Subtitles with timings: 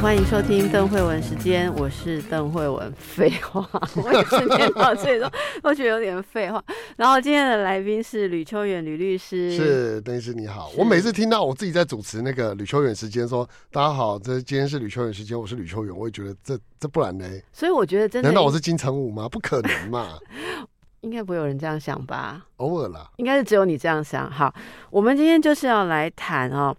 [0.00, 2.90] 欢迎收听邓慧文时间，我是邓慧文。
[2.94, 3.68] 废话，
[4.02, 5.30] 我也是念到这种，
[5.62, 6.62] 我觉得有点废话。
[6.96, 10.70] 然后今天的来宾是吕秋远吕律师，是邓律师你好。
[10.74, 17.26] 我每次听到我自己在主持那个吕秋远时间，说大家好，这今天是吕秋远时间，我是吕秋远，我也觉得这这不然呢？
[17.52, 19.28] 所以我觉得真的，难道我是金城武吗？
[19.28, 20.18] 不可能嘛，
[21.02, 22.42] 应该不会有人这样想吧？
[22.56, 24.30] 偶尔啦，应该是只有你这样想。
[24.30, 24.52] 好，
[24.90, 26.74] 我们今天就是要来谈哦。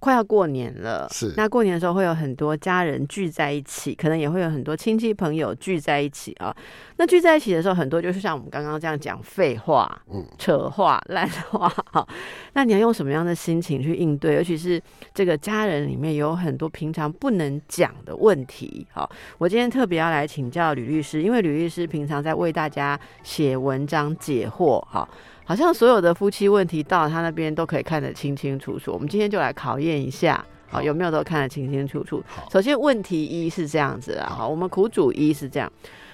[0.00, 6.56] 快要过年了，是那过年的时候会有很多家人聚在一起，可能也会有很多亲戚朋友聚在一起啊。
[6.96, 11.68] 那聚在一起的时候，很多就是像我们刚刚这样讲废话、嗯，扯话、烂话。
[11.92, 12.08] 好，
[12.54, 14.36] 那你要用什么样的心情去应对？
[14.36, 14.82] 尤其是
[15.12, 18.86] 这个家人里面有很多平常不能讲的问题。
[18.92, 24.82] 好，我今天特别要来请教吕律师，因为吕律师平常在为大家写文章解惑。
[24.88, 25.06] 好。
[25.50, 28.92] 好像所有的夫妻问题到他那边都可以看得清清楚楚。
[28.92, 32.22] 我们今天就来考验一下，好有没有都看得清清楚楚。
[32.52, 35.68] 首先问题一是这样子啊，好，我们苦主一是这样，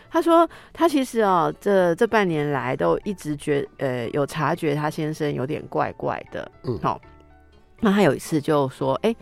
[0.08, 6.98] 他说他其实哦，这这半年来都一直觉呃有察觉他先生有点怪怪的，嗯，好，
[7.80, 9.14] 那他有一次就说，哎，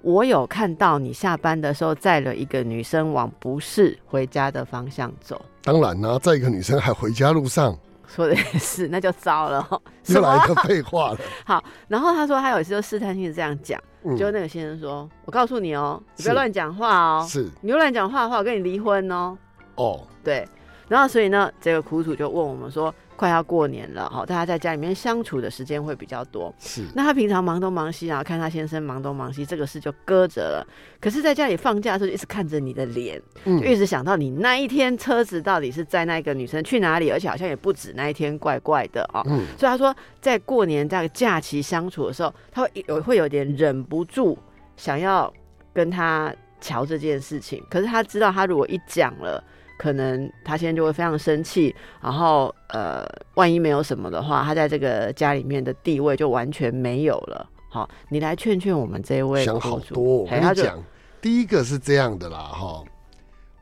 [0.00, 5.44] 我有看到你下班的时候载了一个女生往不是回家的方向走。
[5.62, 7.78] 当然呢，在一个女生还回家路上。
[8.08, 9.64] 说的也是，那就糟了。
[10.08, 11.18] 又来一个废话了。
[11.46, 13.80] 好，然后他说他有一次就试探性这样讲，
[14.16, 17.26] 就那个先生说：“我告诉你哦，你不要乱讲话哦。
[17.28, 19.36] 是，你又乱讲话的话，我跟你离婚哦。”
[19.76, 20.44] 哦，对。
[20.88, 22.92] 然后所以呢，这个苦主就问我们说。
[23.18, 26.54] 快要过年了，哈，大家在家里面相处的时间会比较多。
[26.60, 30.66] 是，那他平常忙东忙西，然后看他先生忙东忙西，这个事就搁着了。
[31.00, 39.20] 可是，在家里放假的时候，一直看着你的脸，就一直想到你那一天车子到底是在那个女生去哪里，而且好像也不止那一天，怪怪的哦。
[39.26, 44.38] 嗯，所以他说，在过年这个假期相处的时候，他会有会有点忍不住
[44.76, 45.32] 想要
[45.74, 47.60] 跟他瞧这件事情。
[47.68, 49.42] 可是他知道，他如果一讲了。
[49.78, 57.48] 可能他现在就会非常生气，然后呃，万一没有什么的话，他在这个家里面的地位就完全没有了。
[57.70, 60.82] 好，你来劝劝我们这位想好多，我跟你讲，
[61.20, 62.82] 第一个是这样的啦，哈，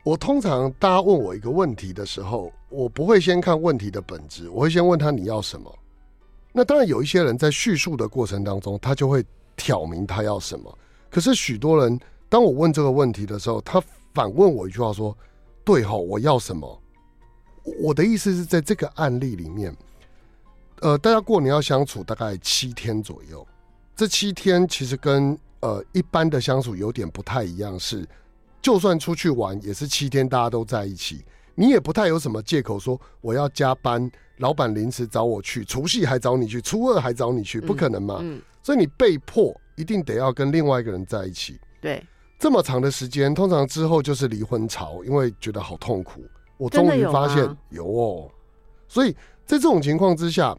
[0.03, 5.71] 我通常大家问我一个问题的时候，我不会先看问题的本质，我会先问他你要什么。
[6.51, 9.23] 那当然有一些人在叙述的过程当中，他就会
[9.55, 10.75] 挑明他要什么。
[11.11, 13.79] 可是许多人，当我问这个问题的时候，他
[14.15, 15.15] 反问我一句话说。
[15.67, 16.81] 对哈，我要什么？
[17.81, 19.75] 我的意思是在这个案例里面，
[20.79, 23.45] 呃，大家过年要相处大概七天左右。
[23.93, 28.07] 这七天其实跟呃一般的相处有点不太一样，是
[28.61, 38.23] 就算出去玩也是七天，大家都在一起，你也不太有什么借口说我要加班，老板临时找我去，除夕还找你去，初二还找你去，不可能嘛。
[38.63, 41.59] 所以你被迫一定得要跟另外一个人在一起。
[41.81, 42.01] 对。
[42.39, 46.23] 这么长的时间，通常之后就是离婚潮，因为觉得好痛苦。
[46.57, 48.31] 我终于发现有哦，
[48.87, 49.11] 所以
[49.45, 50.57] 在这种情况之下，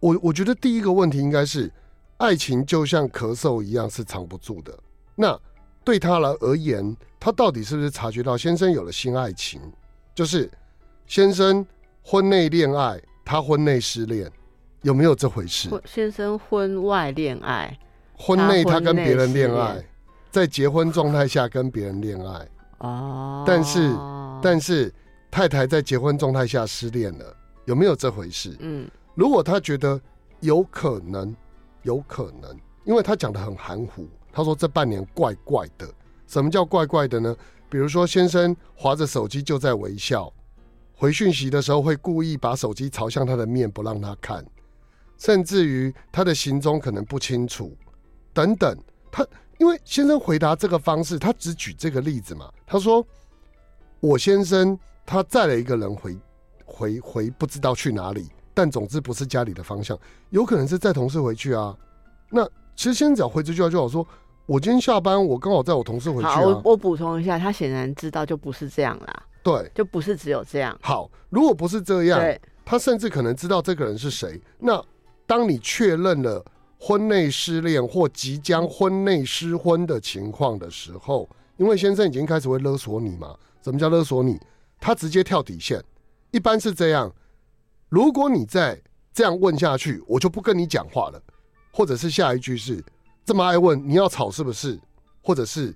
[0.00, 1.72] 我我觉得第一个问题应该是，
[2.18, 4.76] 爱情就像咳嗽一样是藏不住的。
[5.14, 5.38] 那
[5.84, 9.60] 对他来而言，他到底是不是察觉到先生有了新爱情？
[10.14, 10.50] 就是
[11.06, 11.64] 先生
[12.02, 14.30] 婚内恋爱，他婚内失恋，
[14.82, 15.68] 有没有这回事？
[15.84, 17.78] 先生婚外恋爱，
[18.16, 19.84] 婚内他跟别人恋爱。
[20.38, 23.92] 在结婚状态下跟别人恋爱哦，但是
[24.40, 24.94] 但是
[25.32, 28.56] 太太在结婚状态下失恋了，有没有这回事？
[28.60, 30.00] 嗯，如果他觉得
[30.38, 31.34] 有可能，
[31.82, 35.92] 有可能，因为他讲的很含糊，他说这半年怪怪的。
[36.28, 37.34] 什么叫怪怪的呢？
[37.68, 40.32] 比如说先生划着手机就在微笑，
[40.94, 44.46] 回讯息的时候会故意把手机朝向他的面不让他看，
[45.16, 47.76] 甚至于他的行踪可能不清楚，
[48.32, 48.78] 等等，
[49.10, 49.26] 他。
[49.58, 52.48] 因为先生回答这个方式，他只举这个例子嘛。
[52.64, 53.04] 他说
[54.00, 56.16] ：“我先生他载了一个人回
[56.64, 59.98] 回回，不知道去哪里，但总之不是家里的方向，
[60.30, 61.76] 有可能是载同事回去啊。
[62.30, 62.44] 那
[62.76, 64.06] 其实先生只要回这句话就好，说
[64.46, 66.28] 我今天下班，我刚好载我同事回去。
[66.28, 69.22] 好，我我补充一下，他显然知道就不是这样啦。
[69.42, 70.78] 对，就不是只有这样。
[70.80, 72.20] 好，如果不是这样，
[72.64, 74.40] 他甚至可能知道这个人是谁。
[74.58, 74.80] 那
[75.26, 76.44] 当你确认了。
[76.78, 83.36] 婚内失恋或即将婚内失婚的情况的时候，因为先生已经开始会勒索你嘛？
[83.62, 84.38] 什么叫勒索你？
[84.80, 85.82] 他直接跳底线，
[86.30, 87.12] 一般是这样。
[87.88, 88.80] 如果你再
[89.12, 91.20] 这样问下去，我就不跟你讲话了。
[91.70, 92.82] 或者是下一句是
[93.24, 94.78] 这么爱问，你要吵是不是？
[95.20, 95.74] 或者是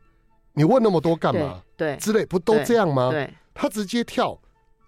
[0.53, 1.63] 你问那么多干嘛？
[1.77, 3.11] 对之类，不都这样吗？
[3.11, 4.37] 对，他直接跳，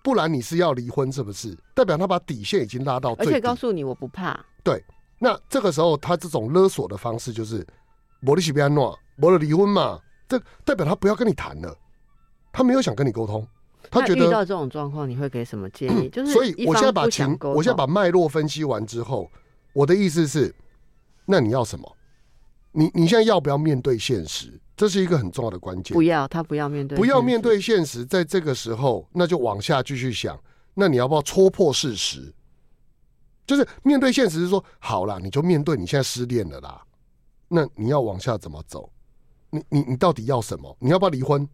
[0.03, 1.57] 不然你是要离婚是不是？
[1.75, 4.39] 代表他把底线已经拉到最，而且告诉你我不怕。
[4.63, 4.83] 对，
[5.25, 7.67] 那这个时候他这种勒索的方式就是，
[8.27, 9.99] 我的喜别诺，我的离婚嘛，
[10.29, 11.75] 这代表他不要跟你谈了，
[12.53, 13.49] 他没有想跟你沟通。
[13.91, 16.11] 他觉得遇到这种状况，你会给什么建议？
[16.11, 19.31] 就是，所以我现在把情，我现在把脉络分析完之后，
[19.73, 20.55] 我的意思是，
[21.25, 21.97] 那你要什么？
[22.73, 24.61] 你你现在要不要面对现实？
[24.77, 25.95] 这是一个很重要的关键。
[25.95, 28.05] 不要，他不要面对，不要面对现实。
[28.05, 30.39] 在这个时候，那就往下继续想。
[30.75, 32.31] 那你要不要戳破事实？
[33.47, 36.83] 就是面对现实，是说好啦，你就面对你现在失恋了啦。
[37.49, 38.91] 那你要往下怎么走？
[39.51, 40.77] 你你你到底要什么？
[40.81, 41.49] 你要不要离婚？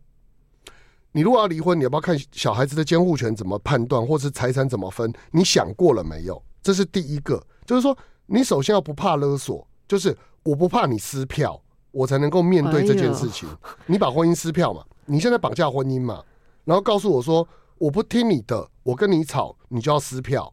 [1.12, 5.12] 你如果要离婚，你要不要看小孩子的监护权怎么判断，或是财产怎么分？
[5.32, 6.40] 你想过了没有？
[6.62, 7.96] 这是第一个，就是说，
[8.26, 11.60] 你首先要不怕勒索，就是我不怕你撕票，
[11.90, 13.48] 我才能够面对这件事情。
[13.86, 14.84] 你把婚姻撕票嘛？
[15.06, 16.22] 你现在绑架婚姻嘛？
[16.64, 17.46] 然后告诉我说，
[17.78, 20.52] 我不听你的，我跟你吵，你就要撕票。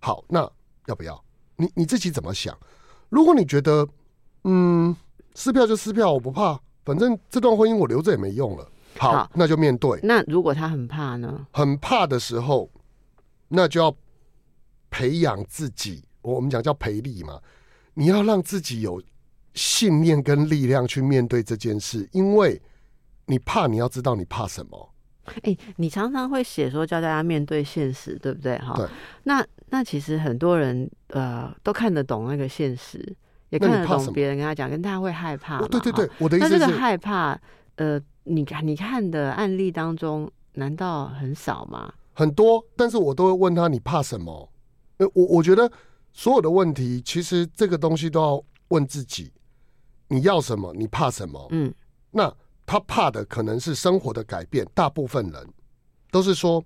[0.00, 0.46] 好，那
[0.86, 1.22] 要不要？
[1.56, 2.56] 你你自己怎么想？
[3.08, 3.86] 如果你觉得，
[4.44, 4.94] 嗯，
[5.34, 8.68] 撕票就撕票，我不怕，反正这段婚姻我留着也没用了。
[8.98, 10.00] 好，那就面对。
[10.02, 11.46] 那如果他很怕呢？
[11.52, 12.70] 很怕的时候，
[13.48, 13.94] 那就要
[14.90, 16.02] 培养自己。
[16.22, 17.40] 我们讲叫培力嘛，
[17.94, 19.00] 你要让自己有
[19.54, 22.08] 信念跟力量去面对这件事。
[22.12, 22.60] 因为
[23.26, 24.92] 你怕，你要知道你怕什么。
[25.42, 28.58] 哎，你常常会写说教大家面对现实，对不对？
[28.58, 28.88] 哈，对。
[29.24, 33.16] 那那其实很多人呃都看得懂那个现实，
[33.50, 35.60] 也看得懂别人跟他讲，跟他会害怕。
[35.68, 37.38] 对对对，我的意思是，这个害怕
[37.76, 38.00] 呃。
[38.28, 41.94] 你看，你看的案例当中，难道很少吗？
[42.12, 44.50] 很多，但是我都会问他：你怕什么？
[44.96, 45.70] 呃，我我觉得
[46.12, 49.30] 所有的问题，其实这个东西都要问自己：
[50.08, 50.74] 你要什么？
[50.74, 51.46] 你怕什么？
[51.52, 51.72] 嗯，
[52.10, 52.34] 那
[52.66, 54.66] 他怕的可能是生活的改变。
[54.74, 55.48] 大部分人
[56.10, 56.64] 都是说，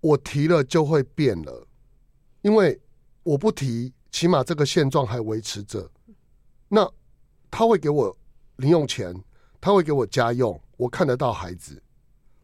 [0.00, 1.65] 我提了就会变了，
[2.46, 2.80] 因为
[3.24, 5.90] 我不提，起码这个现状还维持着。
[6.68, 6.88] 那
[7.50, 8.16] 他会给我
[8.58, 9.12] 零用钱。
[9.60, 11.82] 他会给我家用，我看得到孩子。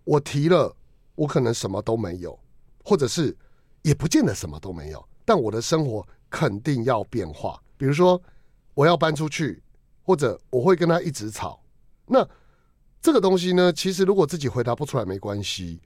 [0.02, 0.75] 我提了，
[1.14, 2.37] 我可能什么都没有，
[2.84, 3.37] 或者是
[3.82, 5.08] 也不见得什么都没有。
[5.25, 7.62] 但我的生活肯定要变化。
[7.76, 8.20] 比如说，
[8.75, 9.62] 我要搬出去，
[10.02, 11.62] 或者我会跟他一直吵。
[12.06, 12.28] 那
[13.00, 13.72] 这个东西呢？
[13.72, 15.81] 其实如果自己回答不出来没关系。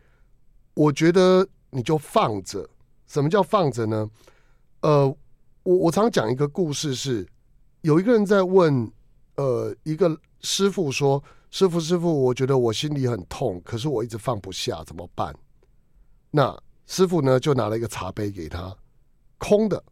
[0.73, 2.67] 我觉得你就放着。
[3.07, 4.11] 什么叫放着呢？
[4.81, 5.07] 呃，
[5.63, 7.27] 我我常讲一个故事，是
[7.81, 8.93] 有一个人在问，
[9.37, 10.19] 呃，一个。
[10.43, 11.21] 师傅说
[11.51, 15.35] ：“师傅，师傅，我觉得我心里很痛，可是我一直放不下，怎么办？”
[16.31, 16.57] 那
[16.87, 18.77] 师傅呢，就拿了一个茶杯给他，
[19.39, 19.83] 空的，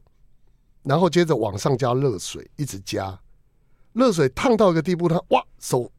[0.85, 3.19] 然后接着往上加热水，一直加，
[3.95, 5.91] 热水烫到一个地步，他哇，手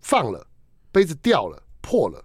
[0.00, 0.44] 放了，
[0.90, 2.24] 杯子掉了，破了。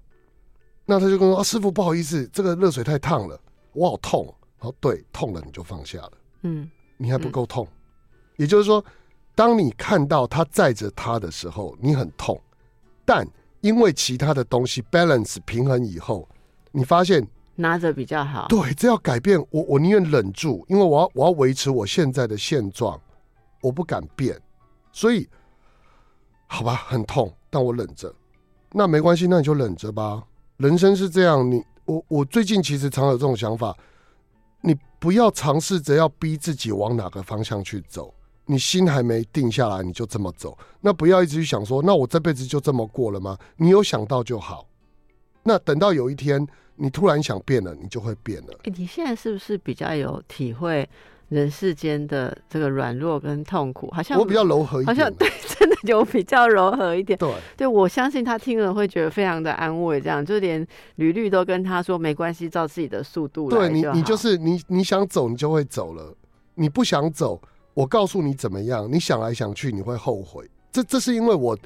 [0.85, 3.39] 那他就跟说：“啊，师傅，不好意思，这个热水太烫了，
[3.75, 6.11] 我好痛。”哦，对，痛了你就放下了。
[6.41, 7.67] 嗯，你还不够痛，
[8.37, 8.83] 也就是说。
[9.37, 12.41] 当你看到他载着他的时候，你很痛，
[13.03, 13.27] 但
[13.59, 16.25] 因为其他的东西 balance 平衡以后，
[16.71, 18.47] 你发现拿着比较好。
[18.47, 22.97] 对，这要改变，我我宁愿忍住，因为我要我要维持我现在的现状，
[23.59, 24.41] 我不敢变，
[24.93, 25.27] 所以
[26.47, 28.15] 好吧，很痛，但我忍着，
[28.71, 30.23] 那没关系，那你就忍着吧。
[30.55, 33.75] 人生是这样，你我我最近其实常有这种想法，
[34.61, 38.13] 你不要尝试着要逼自己往哪个方向去走。
[38.47, 43.35] 你心还没定下来，你就这么走，那不要一直去想说，那我这辈子就这么过了吗？
[43.57, 44.67] 你有想到就好。
[45.41, 48.53] 那等到有一天你突然想变了，你就会变了。
[48.65, 50.87] 哎，你现在是不是比较有体会
[51.29, 53.89] 人世间的这个软弱跟痛苦？
[53.91, 55.27] 好像我比较柔和一点，好像对，
[55.57, 57.17] 真的就比较柔和一点。
[57.19, 60.65] 对，对我相信他听了会觉得非常的安慰，这样就连
[60.95, 63.57] 吕律都跟他说没关系，照自己的速度来。
[63.57, 66.13] 对你，你就是你，你想走你就会走了，
[66.55, 67.39] 你不想走。
[67.73, 68.89] 我告诉你怎么样？
[68.91, 70.49] 你想来想去，你会后悔。
[70.71, 71.57] 这这是因为我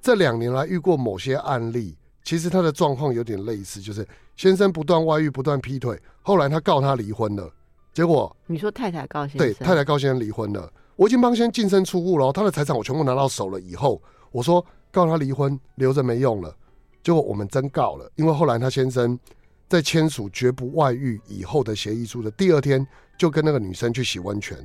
[0.00, 7.50] 这两年来遇过某些案例，其实他的状况有点类似，就是先生不断外遇、不断劈腿，后来他告他离婚了，
[7.92, 13.58] 结果你说太太告先生，对太太告先生离婚了，我已经帮先净身出户了，他的财产我全部拿到手了。
[13.58, 13.98] 以后
[14.30, 16.54] 我说告他离婚留着没用了，
[17.02, 19.18] 结果我们真告了，因为后来他先生
[19.66, 24.58] 在签署绝不外遇以后的协议书的第二天，就跟那个女生去洗温泉。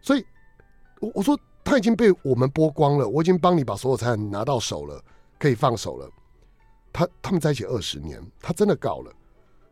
[0.00, 0.24] 所以，
[0.98, 4.98] 我我说他已经被我们剥光了，我已经帮你把所有财产拿到手了，
[5.38, 6.08] 可以放手了。
[6.90, 9.12] 他他们在一起二十年，他真的告了，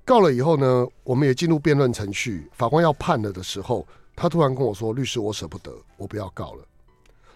[0.05, 6.65] 告了以后呢，我们也进入辩论程序，法官要判了的时候，他突然跟我说：“律师，我舍不得，我不要告了。”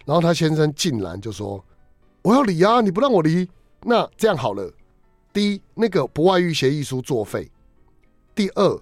[0.05, 1.63] 然后他先生竟然就说
[2.21, 3.47] ：“我要离啊，你不让我离，
[3.81, 4.71] 那这样好了，
[5.33, 7.43] 第一，那个不外遇协议书作废；
[8.33, 8.79] 第二，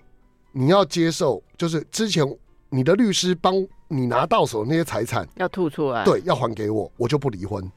[0.52, 2.24] 你要接受，就是之前
[2.70, 3.56] 你的律师帮
[3.88, 7.72] 你拿到手那些财产要吐出来，对，要还给我，我就不离婚。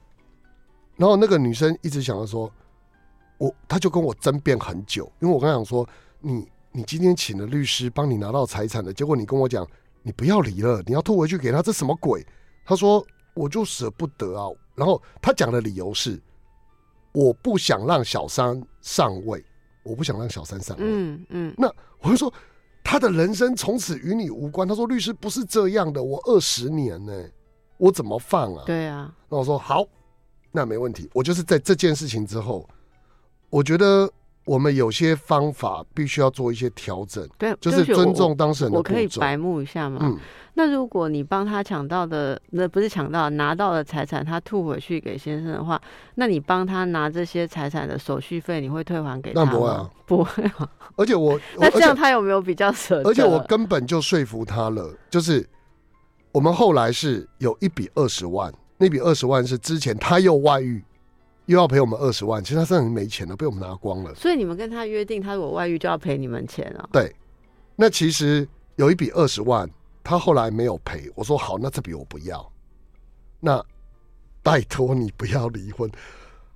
[0.97, 2.51] 然后那个女生一直想要说，
[3.39, 5.89] 我，她就跟我争辩很久，因为我刚想说，
[6.21, 9.67] 你你今天请了律师帮你拿到财产的，结果你跟我讲，
[10.09, 12.27] 你不要离了，你要吐回去给他，这什么鬼？
[12.65, 14.49] 他说，我就舍不得啊。
[14.75, 16.19] 然后他讲的理由是。
[17.13, 19.45] 我不想让小三上位，
[19.83, 20.85] 我不想让小三上位。
[20.87, 21.67] 嗯嗯，那
[22.01, 22.33] 我就说
[22.85, 24.69] 他的人生从此与你无关。
[24.69, 27.13] 他说律师不是这样的，我二十年呢，
[27.79, 28.63] 我怎么放啊？
[28.67, 29.13] 对啊。
[29.29, 29.85] 那我说好，
[30.53, 31.11] 那没问题。
[31.13, 32.69] 我就是在这件事情之后，
[33.49, 34.09] 我觉得
[34.49, 37.29] 我们有些方法必须要做一些调整。
[37.37, 38.73] 对，就是尊重当事人。
[38.73, 39.99] 我可以白目一下吗？
[40.03, 40.19] 嗯。
[40.55, 45.81] 那如果你帮他抢到的，那不是抢到拿到的财产，他吐回去给先生的话，
[46.17, 49.53] 那你帮他拿这些财产的手续费，你会退还给他吗？
[49.53, 50.69] 不会啊，不会啊。
[50.97, 53.09] 而且我，那这样他有没有比较舍得？
[53.09, 55.49] 而且我根本就说服他了，就是
[56.33, 60.83] 我们后来是有一笔二十万，那笔二十万是之前他又外遇，
[61.49, 64.15] 又要赔我们二十万，其实他身上没钱了，被我们拿光了。
[64.15, 66.89] 所以你们跟他约定，他如果外遇就要赔你们钱啊？
[66.93, 67.15] 对，
[67.77, 69.69] 那其实有一笔二十万。
[70.05, 72.51] 他后来没有赔，我说好，那这笔我不要。
[73.41, 73.63] 那
[74.43, 75.91] 拜托你不要离婚，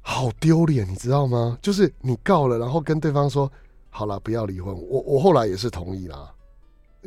[0.01, 1.59] 好丢脸，你知道吗？
[1.61, 3.53] 就是你告了，然后跟对方说
[3.91, 4.75] 好了，不要离婚。
[4.75, 6.33] 我我后来也是同意啦。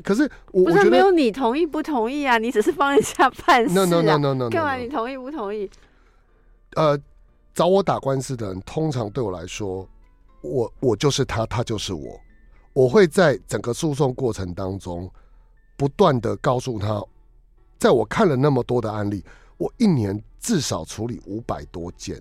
[0.04, 2.38] 可是我觉得没有你同意不同意啊？
[2.38, 5.68] 你只是帮人家办事啊？No no no no no，干嘛你同意不同意？
[6.76, 6.96] 呃，
[7.56, 9.90] 找我打官司的人，通常对我来说，
[10.42, 12.20] 我我就是他，他就是我。
[12.74, 15.10] 我会在整个诉讼过程当中。
[15.78, 17.04] 不断的告诉他，
[17.78, 19.22] 在我看了那么多的案例，
[19.58, 22.18] 我一年至少处理五百多件，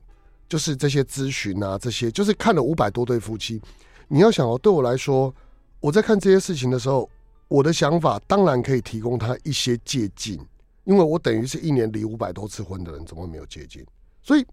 [0.48, 3.62] 就是这些咨询啊，这些就是看了五百多对夫妻。
[4.08, 5.32] 你要想哦，对我来说，
[5.78, 7.08] 我在看这些事情的时候，
[7.46, 10.36] 我的想法当然可以提供他一些借鉴，
[10.82, 13.86] 因为我等于是一年离五百多次婚的人，怎么没有借鉴？
[14.20, 14.44] 所以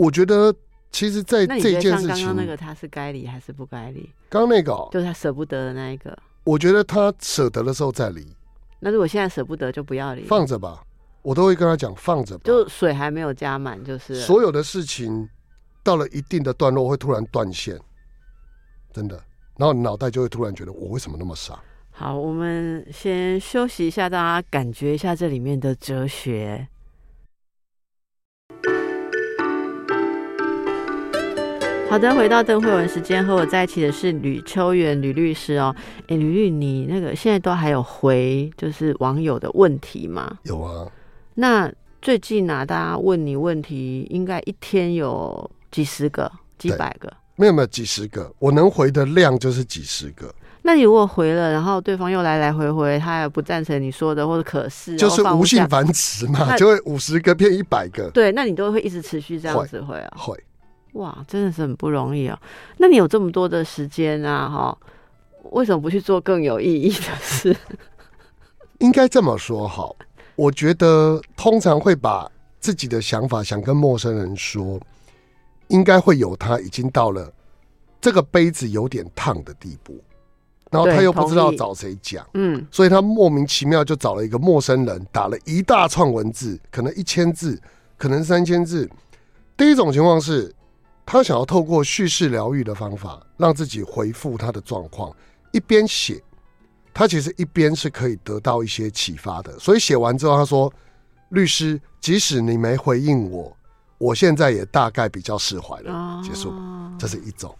[0.00, 0.54] 我觉得，
[0.90, 4.08] 其实，在这件事情，刚刚那个他是该离还是不该离？
[4.30, 6.16] 刚刚那个就是他舍不得的那一个。
[6.44, 8.26] 我觉得他舍得的时候再离。
[8.78, 10.82] 那如果现在舍不得，就不要离，放着吧。
[11.20, 12.38] 我都会跟他讲，放着。
[12.38, 15.28] 就水还没有加满，就是所有的事情
[15.82, 17.78] 到了一定的段落会突然断线，
[18.90, 19.22] 真的。
[19.58, 21.60] 然后脑袋就会突然觉得，我为什么那么傻？
[21.90, 26.66] 好，我们先休息一下，大家感觉一下这里面的哲学。
[31.90, 35.74] 好的，回到邓慧文时间，和我在一起的是吕秋元吕律师哦。
[36.06, 40.38] 哎，吕律，你那个现在都还有回就是网友的问题吗？
[40.44, 40.86] 有啊。
[41.34, 41.68] 那
[42.00, 47.12] 最近啊，大家问你问题，应该一天有几十个、几百个？
[47.34, 50.32] 没有没有几十个，我能回的量就是几十个。
[50.62, 58.08] 那你如果回了，然后对方又来来回回，他也不赞成你说的，或者可是就是无性繁殖嘛，就会五十个变一百个。
[58.10, 60.12] 对，那你都会一直持续这样子回啊？
[60.16, 60.40] 会。
[60.94, 62.38] 哇，真的是很不容易哦。
[62.78, 64.78] 那你有这么多的时间啊，哈，
[65.52, 67.56] 为什么不去做更有意义的事？
[68.80, 69.94] 应该这么说好，
[70.34, 72.28] 我觉得通常会把
[72.58, 74.80] 自己的想法想跟陌生人说，
[75.68, 77.32] 应该会有他已经到了
[78.00, 80.02] 这个杯子有点烫的地步，
[80.70, 87.60] 然后他又不知道找谁讲，嗯，所以他莫名其妙就找了一个陌生人，打了一大串文字，可能一千字，
[87.96, 88.90] 可能三千字。
[89.56, 90.52] 第一种情况是。
[91.12, 95.12] 他想要透过叙事疗愈的方法，让自己回复他的状况。
[95.50, 96.22] 一边写，
[96.94, 99.58] 他其实一边是可以得到一些启发的。
[99.58, 100.72] 所以写完之后，他说
[101.30, 103.52] ：“律师，即使你没回应我，
[103.98, 106.54] 我现在也大概比较释怀了。”结束，
[106.96, 107.52] 这是一种。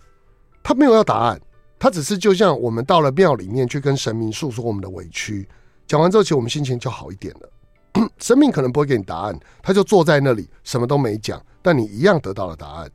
[0.62, 1.40] 他没有要答案，
[1.76, 5.48] 他只是就像我们到了庙里面去跟神明诉说我们的委屈，
[5.88, 8.08] 讲完之后，其实我们心情就好一点了。
[8.18, 12.88] 神明可能不会给你答案，他就坐在那里什么都没讲，但你一样得到了答案。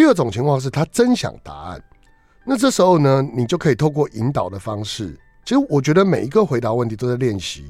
[0.00, 1.84] 第二种情况是他真想答案，
[2.42, 5.14] 那这时候呢，你就可以透过引导的方式。
[5.44, 7.66] 其实我觉得每一个回答问题都在练习，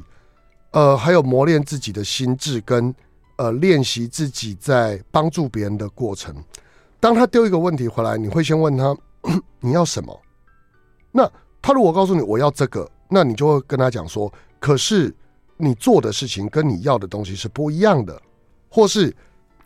[0.71, 2.95] 呃，还有磨练自己的心智跟
[3.37, 6.33] 呃练习自己在帮助别人的过程。
[7.01, 8.97] 当他丢一个问题回来，你会先问他
[9.59, 10.17] 你要什么？
[11.11, 11.29] 那
[11.61, 15.13] 他如果告诉你我要这个，那你就会跟他讲说，可是
[15.57, 18.23] 你做的事情跟你要的东西是不一样的，
[18.69, 19.13] 或是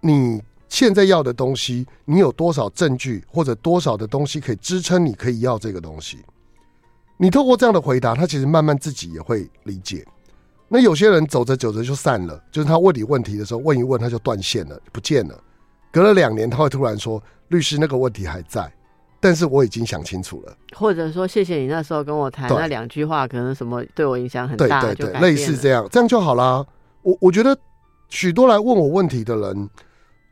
[0.01, 0.43] 你。
[0.75, 6.19] 现在要的东西，你有多少证据或者多少的东西可以支撑你可以要这个东西？
[7.17, 10.05] 你透过这样的回答，他其实慢慢自己也会理解。
[10.67, 15.41] 那有些人走着走着就散了，就是他问你问题的时候问一问他就断线了，不见了。
[15.93, 18.69] 隔了两年，他会突然说：“律师，那个问题还在，
[19.21, 26.67] 但是我已经想清楚了。”或者说：“谢谢你那时候跟我谈那两句话，可能什么对我影响很大。”对对对，类似这样，这样就好啦。
[27.03, 27.57] 我我觉得
[28.09, 29.71] 许多来问我问题的人，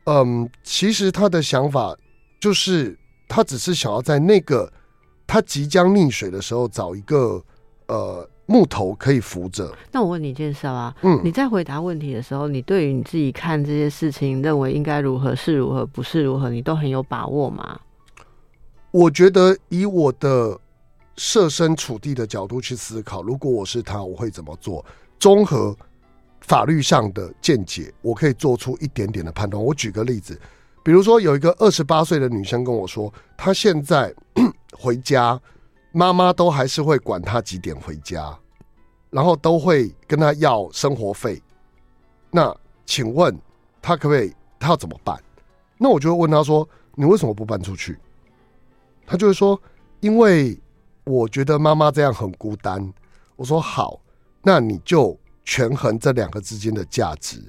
[0.05, 1.95] 嗯，其实他的想法
[2.39, 4.71] 就是他只是想要在那个
[5.25, 7.43] 他即将溺水的时候找一个
[7.87, 8.29] 呃。
[8.45, 9.73] 木头可以扶着。
[9.89, 17.79] 那我问你一件事啊，嗯，你在回答问题的时候，你对于你自己看这些事情，认为应该如何是如何，不是如何，你都很有把握吗？
[18.91, 20.59] 我觉得以我的
[21.15, 24.85] 设身处地的角度去思考，如果我是他，我会怎么做？
[25.17, 25.75] 综合
[26.43, 29.61] 法律上的见解，我可以做出一点点的判断。
[29.61, 30.39] 我举个例子，
[30.83, 34.13] 比如说有一个二十八岁的女生跟我说，她现在
[34.77, 35.41] 回家。
[35.95, 38.35] 妈妈都还是会管她几点回家，
[39.11, 41.39] 然后都会跟她要生活费。
[42.31, 42.51] 那
[42.83, 43.31] 请问
[43.79, 44.33] 她可不可以？
[44.59, 45.21] 她要怎么办？
[45.77, 47.95] 那我就会问她说：“你为什么不搬出去？”
[49.05, 49.61] 她就会说
[50.01, 50.59] ：“因为
[51.03, 52.91] 我觉得妈妈这样很孤单。”
[53.37, 54.01] 我说：“好，
[54.41, 57.41] 那你就权衡这两个之间的价值。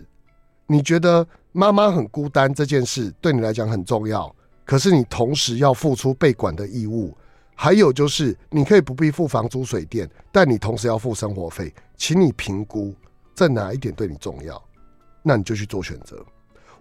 [0.67, 4.35] 你觉得妈妈很孤单这件事对你来讲很重要，
[4.65, 7.17] 可是你同时要付出被管的义务。”
[7.57, 12.93] 还有就是，你可以不必付房租水电，但你同时要付生活费，请你评估
[13.33, 14.61] 在哪一点对你重要，
[15.23, 16.21] 那你就去做选择。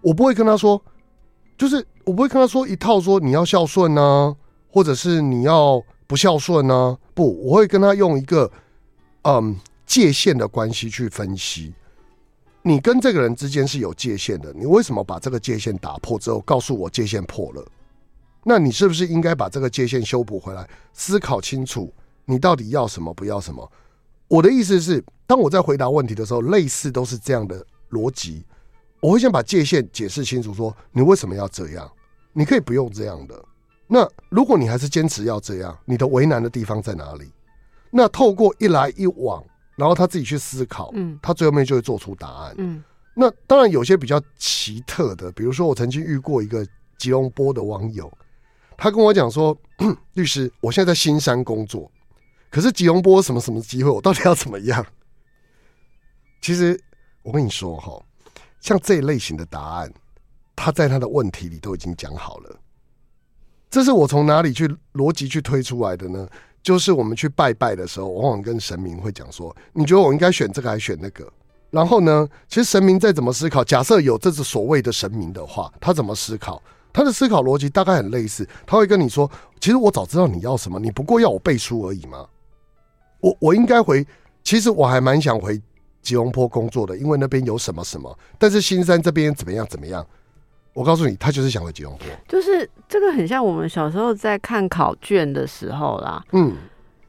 [0.00, 0.82] 我不会跟他说，
[1.56, 4.36] 就是我不会跟他说一套说你要孝顺呢，
[4.68, 6.98] 或者是你要不孝顺呢？
[7.14, 8.50] 不，我会跟他用一个
[9.22, 11.74] 嗯界限的关系去分析，
[12.62, 17.66] 你跟这个人之间是有界限的，你为什么把这个界限打破之后，告诉我界限破了？
[18.42, 20.68] 那你是不是应该把这个界限修补回来？
[20.92, 21.92] 思考清楚，
[22.24, 23.70] 你到底要什么，不要什么？
[24.28, 28.44] 我的意思是，当我在回答问题的时候，类似都是这样的逻辑。
[29.00, 31.90] 我会先把界限解释清楚，说你为什么要这样？
[32.32, 33.44] 你可以不用这样的。
[33.86, 37.30] 那如果你还是坚持要这样，你的为难的地方在哪里？
[37.90, 39.44] 那透过一来一往，
[39.76, 42.54] 然后他自己去思考，嗯，他最后面就会做出答案。
[42.58, 42.82] 嗯，
[43.14, 46.66] 那当然有些比较奇特的，比如说我曾经遇过一个
[46.98, 48.12] 吉隆坡的网友。
[48.76, 49.56] 他跟我讲说
[50.14, 51.88] ：“律师，我现在在新山工作，
[52.50, 54.84] 可是吉隆坡什么什么机会，我到底要怎么样？”
[56.42, 56.78] 其实
[57.22, 58.02] 我跟你说哈，
[58.60, 59.92] 像这一类型的答案，
[60.56, 62.60] 他在他的问题里都已经讲好了。
[63.70, 66.28] 这是我从哪里去逻辑去推出来的呢？
[66.64, 71.30] 就是我们去拜拜的时候，往往跟神明会讲说：“你觉得我应该选这个还是选那个？”
[71.70, 76.60] 然后呢，其实神明再怎么思考，假设有这只所谓的神明的话，他怎么思考？
[76.90, 82.26] 他的思考逻辑大概很类似，他会跟你说：“其实我早知道你要什么，你不过要我背书而已嘛。”
[83.20, 84.06] 我我应该回，
[84.42, 85.60] 其实我还蛮想回
[86.00, 88.18] 吉隆坡工作的，因为那边有什么什么。
[88.38, 90.06] 但是新山这边怎么样怎么样？
[90.74, 92.06] 我告诉你，他就是想回吉隆坡。
[92.28, 96.22] 就是这个很像我们小时候在看考卷的时候啦。
[96.32, 96.52] 嗯。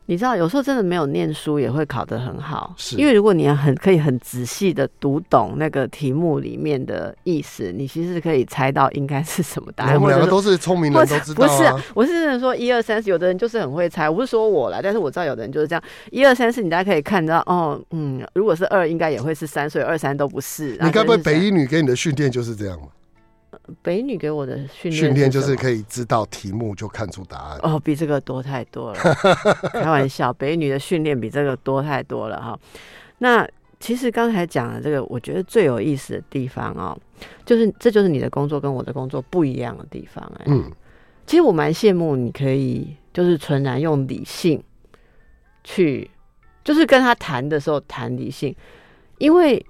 [0.07, 9.95] 你知道，有时候真的没有念书也会考得很好，是因为如果你很可以很仔细的读懂那个题目里面的意思，你其实可以猜到应该是什么答案。
[9.95, 11.47] 我们两个都是聪明人，都知道。
[11.47, 14.07] 不是，我是真的说一二三四，有的人就是很会猜。
[14.07, 15.81] 我不是说我啦，但是我知道有的人就是这样。
[16.11, 20.77] 一二三四，你大家可以看到哦，嗯，如果是二，应该也会是三，所以二三都不是。
[20.83, 22.89] 你该不会北一女给你的训练就是这样吗？
[23.81, 27.59] 北女给我的训练，训练就是可以知道题目就看出答案。
[27.63, 28.99] 哦，比这个多太多了。
[29.73, 32.59] 开玩笑，北女的训练比这个多太多了哈。
[33.19, 33.47] 那
[33.79, 36.97] 其实刚才讲的这个，我觉得最有意思的地方哦，
[37.45, 40.45] 就是这就是你的工作跟我的工作不一样的地方哎。
[40.47, 40.71] 嗯，
[41.25, 44.63] 其实我蛮羡慕你可以就是纯然用理性
[45.63, 46.09] 去，
[46.63, 48.55] 就是跟他谈的时候谈理性，
[49.17, 49.65] 因为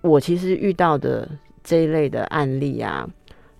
[0.00, 1.28] 我其实遇到的。
[1.68, 3.06] 这一类的案例啊，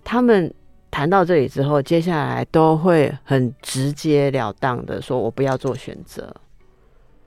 [0.03, 0.51] 他们
[0.89, 6.35] 谈到这里之后，接下来都会很直截了当的说：“我不要做选择，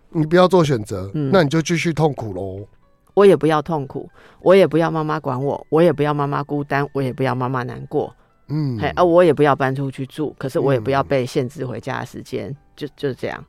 [0.09, 2.66] 你不要做选择，那你就继续痛苦喽。
[3.14, 8.12] 我也不要痛苦，我也不要妈妈管我，我也不要妈妈孤单，我也不要妈妈难过。
[8.49, 13.45] 嗯，哎，啊，我也不要搬出去住，可是我也不要被限制回家的时间，就就是这样。”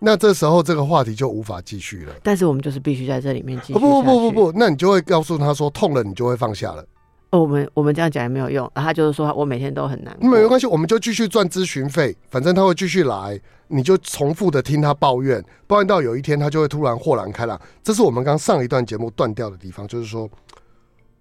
[0.00, 2.14] 那这时候这个话题就无法继续了。
[2.22, 3.72] 但是我们就是必须在这里面继续。
[3.74, 6.84] 不不不不不，那你就会告诉他说痛了，你就会放下了。
[7.30, 8.70] 哦，我们我们这样讲也没有用。
[8.74, 10.16] 他就是说我每天都很难。
[10.20, 17.60] 没有关系，我们就继续赚咨询费，反正他会继续来，你就重复的听他抱怨，抱怨到有一天他就会突然豁然开朗。
[17.82, 20.30] 这是我们刚上一段节目断掉的地方，就是说，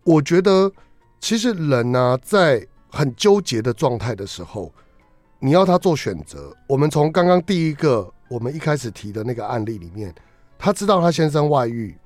[0.04, 0.72] 我觉得
[1.20, 4.72] 其实人呢，在很纠结的状态的时候，
[5.40, 6.56] 你要他做选择。
[6.68, 8.14] 我们从刚刚第一个。
[8.30, 10.14] 我们一开始提的那个案例里面，
[10.58, 11.98] 他知道他先生外遇，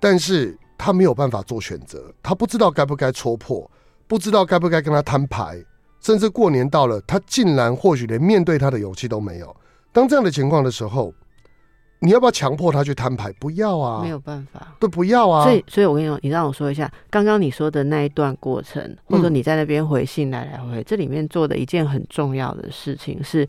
[0.00, 3.70] 但是他没有办法做选择，他不知道该不该戳破，
[4.06, 5.62] 不知道该不该跟他摊牌，
[6.00, 9.54] 甚至过年到了，他竟然或许连面对他的勇气都没有。
[9.92, 11.12] 当这样的情况的时候，
[11.98, 13.32] 你要不要强迫他去摊牌？
[13.40, 15.44] 不要啊，没有办法，都不要啊。
[15.44, 23.46] 所以，所以我跟你说，你让我说一下，刚刚你说的那一段过程，或者说你在那边回信来来回回，这里面做的一件很重要的事情是。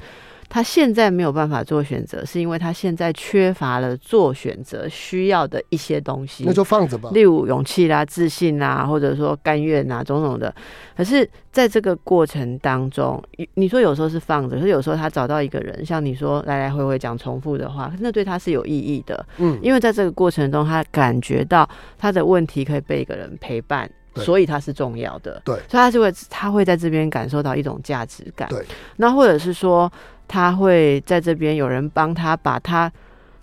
[0.49, 6.43] 他现在没有办法做选择，是因为他现在缺乏了做选择需要的一些东西。
[6.45, 10.53] 那就放着吧，例如勇气啦、自信啦，或者说甘愿啊，种种的。
[10.95, 13.21] 可是在这个过程当中，
[13.55, 19.25] 你说有时候是放着，可是有时候他找到一个人，像你说来来回回讲重复的话，那对他是有意义的。
[19.37, 25.41] 嗯，因为在这个过程中，他感觉到他的问题可以被一个人陪伴，所以他是重要的。
[25.45, 28.49] 对，所以他就会他会在这边感受到一种价值感。
[28.49, 28.65] 对，
[28.97, 29.91] 那或者是说。
[30.29, 32.91] 他会在这边有人帮他把他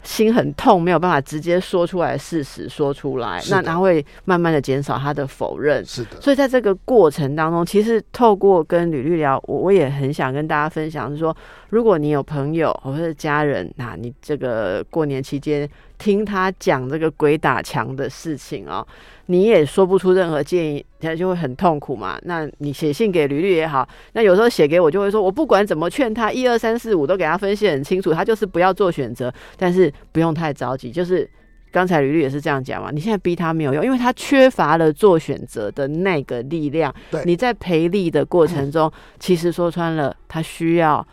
[0.02, 5.82] 心很痛没有办法直接说出来的事实说出来，那他会慢慢的减少他的否认。
[5.82, 11.34] 是的，所以在这个过程当中，其实透过跟吕律聊，我我也很想跟大家分享，是说
[11.70, 15.66] 如果你有朋友或者家人，那你这个过年期间
[15.98, 18.86] 听他讲这个鬼打墙的事情哦。
[19.26, 22.18] 你也说不出任何建议，他就会很痛苦嘛。
[22.24, 29.32] 那你写信给吕律也好，那有时候写给我就会说，我不管怎么劝他，一二三四五都给他分析很清楚，他就是不要做选择。
[29.56, 31.26] 但是不用太着急，就是
[31.72, 32.90] 刚才吕律也是这样讲嘛。
[32.92, 36.94] 你现在逼他没有用，因为他缺乏了做选择的那个力量。
[37.10, 41.06] 对你在赔力的过程中，其实说穿了，他需要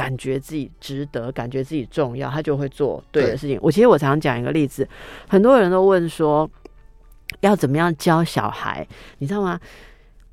[0.00, 3.58] 感觉自己值得，感觉自己重要，他就会做对的事情。
[3.60, 4.88] 我其实我常常讲一个例子，
[5.28, 6.50] 很多人都问说。
[7.42, 8.84] 要怎么样教小孩？
[9.18, 9.58] 你知道吗？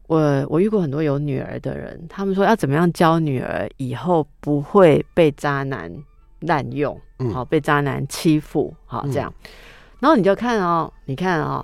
[0.08, 5.94] 我我遇过很多有女儿的人，他们说要怎么样教女儿以后不会被渣男
[6.40, 7.00] 滥用，
[7.32, 9.32] 好被渣男欺负，好这样。
[10.00, 11.64] 然后你就看哦，你看哦，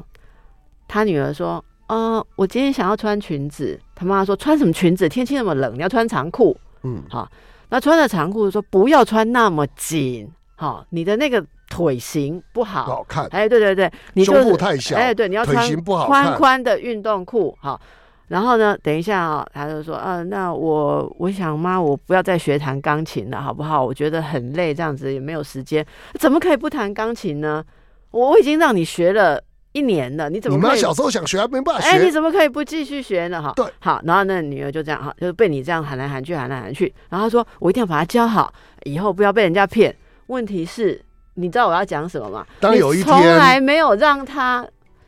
[0.87, 5.09] 他女儿说：“呃，我今天想要穿裙子。”他妈妈说：“穿什么裙子？
[5.09, 7.27] 天气那么冷，你要穿长裤。”嗯，好。
[7.73, 13.25] 那穿了长裤说：“不要穿那么紧，好，你的那个。”腿型不好，不好看。
[13.31, 14.95] 哎，对对对，你胸部太小。
[14.95, 17.57] 哎，对，你要穿宽宽的运动裤。
[17.59, 17.81] 好，
[18.27, 23.83] 然后呢，等一下啊，他就说，嗯，那我我想妈，我不要再学弹钢琴了，好不好？
[23.83, 25.83] 我觉得很累，这样子也没有时间。
[26.19, 27.63] 怎么可以不弹钢琴呢？
[28.11, 30.57] 我我已经让你学了一年了，你怎么？
[30.57, 31.89] 你们小时候想学，还没办法学。
[31.89, 33.41] 哎，你怎么可以不继续学呢？
[33.41, 36.93] 哈，对，好，然后那女儿就这样哈，就是被你这样喊来喊去，喊来喊去。
[37.09, 38.53] 然后说，我一定要把她教好，
[38.85, 39.93] 以后不要被人家骗。
[40.27, 41.01] 问题是。
[41.35, 42.45] 你知道我要讲什么吗？
[42.59, 44.63] 当有一天从来没有让他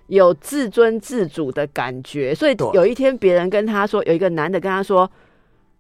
[0.08, 5.08] 有自尊自主的感觉，所以有一天别人跟他说，有一个男的跟他说：“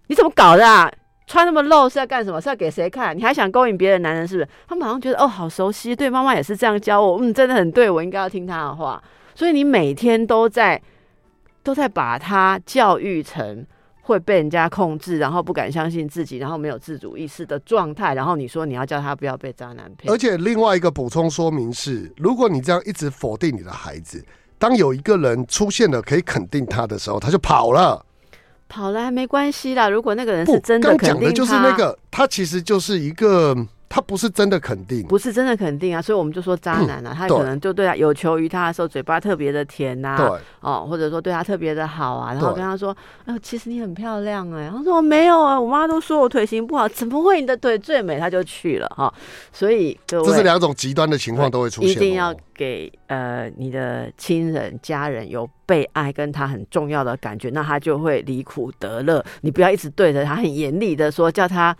[0.05, 0.63] 你怎么搞的？
[0.63, 0.87] 啊？
[1.27, 2.39] 穿那么露是要干什么？
[2.39, 3.15] 是要给谁看？
[3.17, 9.01] 你还想勾引别的男人是不是？”他们好像觉得哦，好熟悉，对，妈妈也是这样教我，嗯，真的很对，我应该要听他的话。
[9.33, 10.81] 所以你每天都在
[11.63, 13.65] 都在把他教育成。
[14.07, 18.13] 会被人家控制，然后不敢相信自己，然后没有自主意识的状态。
[18.13, 20.13] 然后你说你要叫他不要被渣男骗。
[20.13, 24.23] 而且另外一个补充说明是，如果你这样一直否定你的孩子，
[24.59, 28.05] 当有一个人出现了可以肯定他的时候，他就跑了。
[28.67, 29.87] 跑了还没关系啦。
[29.89, 33.55] 如果那个人是真的肯定他，就是那个他其实就是一个。
[33.95, 48.19] 他不是真的肯定，不是真的肯定啊，所以我们就说渣男啊，他可能就对他有求于他的时候，嘴巴特别的甜呐，对，哦，或者说对他特别的好啊，然后跟他说，哎，其实你很漂亮哎，他说没有啊，我妈都说我腿型不好，怎么会你的腿最美？
[48.19, 49.13] 他就去了哈，
[49.53, 59.23] 所以这是两种极端的情况都会出现，一定要给呃你的亲人家人有被爱跟他很重要的感觉，那他就会离苦得乐。
[59.39, 61.73] 你不要一直对着他很严厉的说，叫他。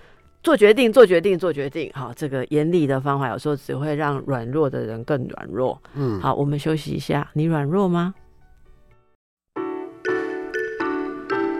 [0.46, 1.90] 做决定，做决定，做决定。
[1.96, 5.82] 好，这个严厉的方法有时候只会让软弱的人更软弱。
[5.96, 7.28] 嗯，好，我们休息一下。
[7.34, 8.14] 你软弱吗？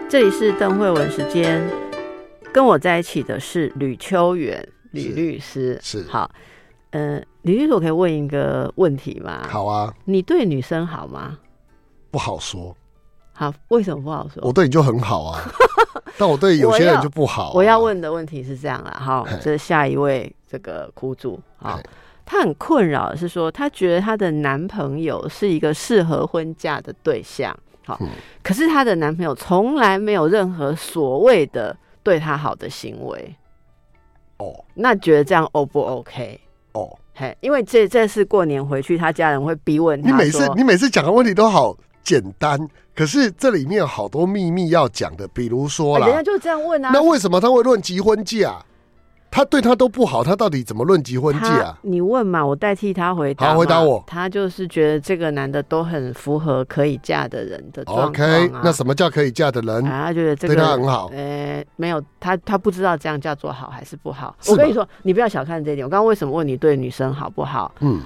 [0.08, 1.60] 这里是邓慧文时间，
[2.54, 5.76] 跟我在一起的是吕秋远吕律师。
[5.82, 6.30] 是好，
[6.90, 9.48] 呃，吕律师，我可以问一个问题吗？
[9.48, 9.92] 好啊。
[10.04, 11.36] 你对女生好吗？
[12.12, 12.76] 不好说。
[13.36, 14.42] 好，为什么不好说？
[14.42, 15.42] 我对你就很好啊，
[16.16, 17.52] 但我对有些人就不好。
[17.52, 21.78] 我要问的问题是这样啦，哈，这是下一位这个苦主啊，
[22.24, 28.00] 他很困扰的是说，他觉得他的男朋友是一个适合婚嫁的对象，好，
[28.42, 33.36] 可是他的男朋友从来没有任何所谓的对他好的行为。
[34.38, 36.40] 哦，那觉得这样 O 不 OK？
[36.72, 42.56] 哦，嘿，因为这这次过年回去，他家人会逼问他，你每次你每次讲的问题都好简单。
[42.94, 48.56] 可是这里面有好多秘密要讲的，比如说啦，人家就这样问啊，那为什么他会论结婚嫁？
[49.28, 51.78] 他对他都不好，他到底怎么论及婚戒啊？
[51.82, 53.48] 你问嘛，我代替他回答。
[53.48, 54.02] 好，回答我。
[54.06, 57.82] 他就是觉得这个男的都很符合可以嫁的人的。
[57.84, 59.84] OK，那什么叫可以嫁的人？
[59.84, 61.10] 他觉得这个对他很好。
[61.12, 64.34] 呃，没有，他他不知道这样叫做好还是不好。
[64.48, 65.84] 我跟你说，你不要小看这一点。
[65.84, 67.74] 我刚刚为什么问你对女生好不好？
[67.80, 68.00] 嗯，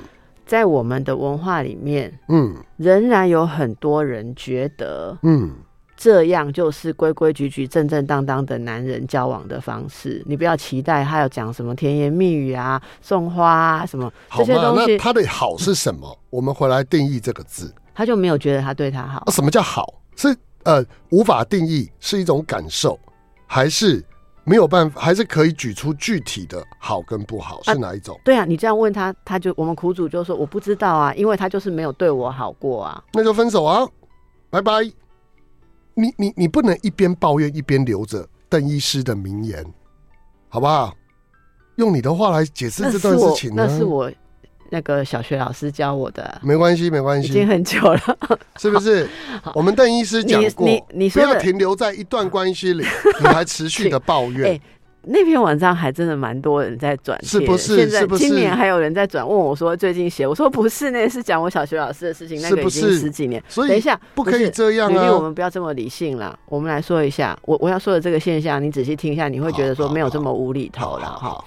[0.51, 5.53] 在我们的文化里面，嗯，仍然有很多人觉得，嗯。
[5.97, 10.23] 这样就是规规矩矩、正正当当的男人交往的方式。
[10.25, 14.93] 你不要期待他要讲什么甜言蜜语啊、送花啊什么这些东西。
[14.93, 16.19] 那他的好是什么？
[16.31, 17.71] 我们回来定义这个字。
[17.95, 19.23] 他就没有觉得他对他好。
[19.31, 20.01] 什么叫好？
[20.17, 22.99] 是呃无法定义，是一种感受，
[23.47, 24.03] 还是
[24.51, 28.19] 没有办法，还是可以举出具体的好跟不好是哪一种？
[28.25, 33.01] 对啊，你这样问他，他就我们苦主就说我不知道啊，因为他就是没有对我好过啊。
[33.13, 33.87] 那就分手啊，
[34.51, 34.83] 拜拜。
[35.95, 39.65] 你你你不能一边抱怨一边留着邓医师的名言，
[40.49, 40.93] 好不好？
[41.77, 43.69] 用你的话来解释这段事情呢？
[43.69, 44.11] 那是我
[44.71, 46.41] 那个小学老师教我的。
[46.43, 48.01] 没关系，没关系，已经很久了，
[48.59, 49.09] 是不是？
[49.55, 52.85] 我们邓医师讲过，你你不要停留在一段关系里，
[53.21, 54.61] 你还持续的抱怨。
[55.03, 57.75] 那篇文章还真的蛮多人在转，是不是？
[57.75, 63.43] 现在今年还有人在转，问我说最近写，我说不是，那是讲我小学老师的事情，那个已经十几年。
[63.49, 65.11] 所以等一下不可以这样啊！
[65.11, 71.43] 我们不要这么理性了，我们来说一下，我我要说的这个现象，你仔细听一下，你会觉得说没有这么无厘头了哈。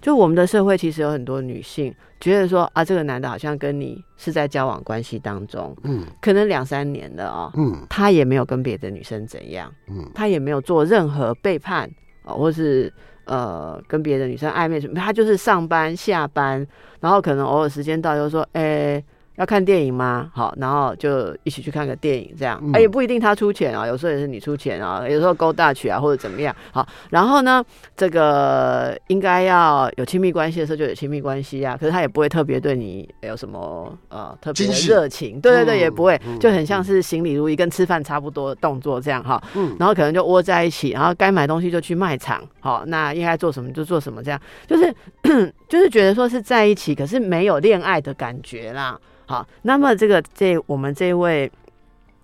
[0.00, 11.90] 就我们的社会其实有很多女性觉得说啊，这个男的好像跟你是在交往关系当中，嗯，可能两三年的啊，嗯，他也没有跟别的女生怎样，嗯，他也没有做任何背叛
[12.24, 12.92] 啊，或是。
[13.30, 14.94] 呃，跟别的女生暧昧什么？
[14.94, 16.66] 他就是上班下班，
[16.98, 19.04] 然后可能偶尔时间到，就说，哎。
[19.38, 20.28] 要看电影吗？
[20.34, 26.54] 好，然后就一起去看个电影，这样，哎，也不一定他出钱啊，有时候也是你出钱啊，有时候勾大曲啊，或者怎么样。
[26.72, 27.64] 好，然后呢，
[27.96, 39.40] 这个应该要有亲密关系的时候就有亲密关系啊，可是他也不会特别对你有什么呃特别的热情，对对对，也不会，就很像是行礼如仪，跟吃饭差不多的动作这样哈。
[39.54, 44.92] 嗯，然后可能就窝在一起，然后该买东西就去卖场，好，那应该做什么就做什么，这样就是
[45.68, 48.98] 就是觉得说是在一起，可是没有恋爱的感觉啦。
[49.28, 51.50] 好，那么这个这我们这位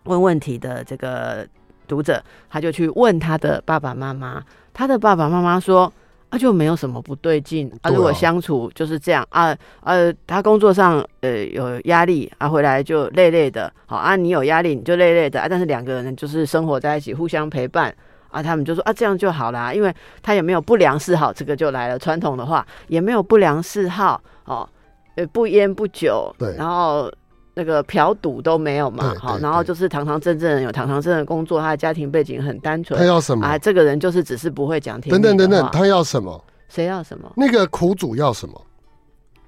[0.04, 1.46] 问问题的这个
[1.86, 5.92] 读者，他就去问他的爸爸妈妈，他的爸爸妈妈说，
[6.30, 17.94] 啊就没有什么不对劲啊，如果相处就是这样啊，呃，他工作上呃有压力啊，回来就累累的，好啊，你有压力你就累累的啊，但是两个人就是生活在一起，互相陪伴
[18.30, 24.66] 啊，他们就说啊这样就好啦，因为他也没有不良嗜好，这个就来了，传统的话也没有不良嗜好哦。
[25.16, 27.10] 呃，不烟不酒，对，然后
[27.54, 32.98] 那个嫖赌都没有嘛，好，然后就是堂堂正正有堂堂正正的工作，他的家庭背景很单纯。
[32.98, 33.46] 他要什么？
[33.46, 35.12] 啊，这个人就是只是不会讲天。
[35.12, 36.44] 等等等等，他要什么？
[36.68, 37.32] 谁要什么？
[37.36, 38.60] 那个苦主要什么？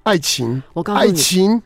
[0.03, 0.63] 爱情。
[0.71, 1.61] 我告诉你，爱情，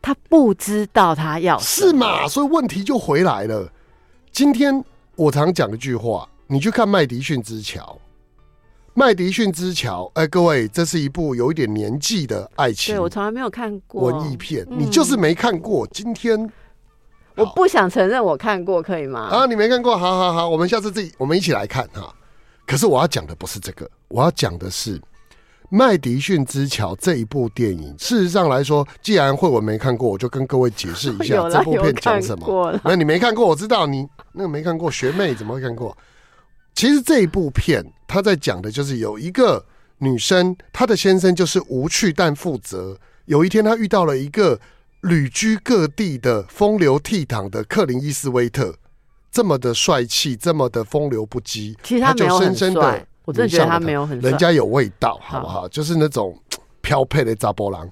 [0.00, 2.26] 他不知道他要是嘛？
[2.26, 3.70] 所以问题就回来了。
[4.32, 4.82] 今天
[5.16, 7.98] 我常讲一句话，你去看麦迪逊之桥。
[8.96, 12.94] 麦迪逊之桥，哎，各位，这是一部有一点年纪的爱情。
[12.94, 15.84] 对我从来没有看过文艺片，你就是没看过。
[15.88, 16.48] 今天
[17.34, 19.22] 我不想承认我看过，可以吗？
[19.22, 22.14] 啊，你没看过，好好好，我们下次自己我们一起来看哈。
[22.64, 25.02] 可是我要讲的不是这个，我要讲的是
[25.70, 27.96] 麦迪逊之桥这一部电影。
[27.98, 32.80] 事实上来说，既然慧文没看过，我就跟各位解释一下 这部片讲什么。
[32.84, 35.96] 那你没看过，我知道你那个没看过，学妹怎么会看过？
[36.74, 39.64] 其实这一部片，他在讲的就是有一个
[39.98, 42.98] 女生，她的先生就是无趣但负责。
[43.26, 44.60] 有一天，她遇到了一个
[45.02, 48.74] 旅居各地的风流倜傥的克林伊斯威特，
[49.30, 51.76] 这么的帅气，这么的风流不羁。
[51.84, 55.68] 其实他没有很帅，我真的觉得他没有很，人家有味道，好不好？
[55.68, 56.36] 就是那种
[56.80, 57.88] 飘配的扎波郎。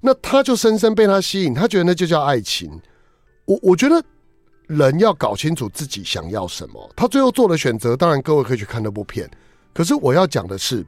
[0.00, 2.80] 那他就深深被他吸引，他觉得那就叫爱情。
[3.44, 4.02] 我我觉得。
[4.66, 9.30] 人要搞清楚自己想要什么，他最后做的选择，当然各位可以去看那部片。
[9.74, 10.86] 可是我要讲的是，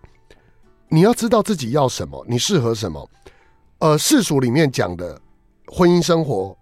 [0.89, 3.11] 你要知道自己要什么，你适合什么。
[3.81, 5.21] 呃，世俗里面讲的
[5.67, 6.57] 婚姻生活，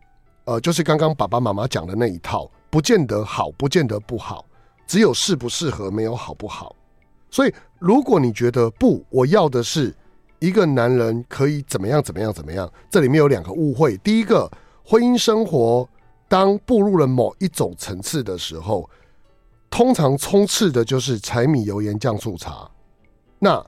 [0.45, 4.45] 呃，就是刚刚爸爸妈妈讲的那一套，不见得好，不见得不好，
[4.85, 6.75] 只有适不适合，没有好不好。
[7.31, 9.95] 所以，如果你觉得不，我要的是
[10.41, 13.97] 一个男人可以怎么样怎么样怎么样，这里面有两个误会。
[13.99, 14.51] 第一个，
[14.85, 15.89] 婚姻生活。
[16.29, 18.89] 当步入了某一种层次的时候，
[19.71, 22.71] 通常充斥的就是柴米油盐酱醋茶。
[23.39, 23.65] 那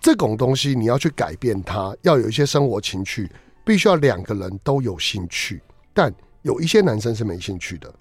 [0.00, 3.30] 这种东西你要去改变它，要有一些生活情趣，
[3.64, 5.62] 必须要两个人都有兴趣。
[5.92, 6.12] 但
[6.42, 7.92] 有一些男生是没兴趣的。